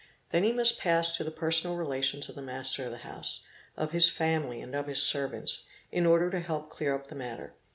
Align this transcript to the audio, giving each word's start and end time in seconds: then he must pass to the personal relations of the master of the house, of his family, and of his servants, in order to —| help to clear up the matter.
then 0.29 0.43
he 0.43 0.51
must 0.51 0.79
pass 0.79 1.15
to 1.15 1.23
the 1.23 1.29
personal 1.29 1.77
relations 1.77 2.27
of 2.27 2.33
the 2.33 2.41
master 2.41 2.85
of 2.85 2.89
the 2.89 2.97
house, 3.05 3.41
of 3.77 3.91
his 3.91 4.09
family, 4.09 4.59
and 4.59 4.73
of 4.73 4.87
his 4.87 5.03
servants, 5.03 5.67
in 5.91 6.07
order 6.07 6.31
to 6.31 6.39
—| 6.39 6.39
help 6.39 6.71
to 6.71 6.75
clear 6.75 6.95
up 6.95 7.05
the 7.05 7.13
matter. 7.13 7.53